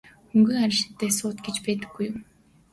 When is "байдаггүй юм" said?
1.65-2.17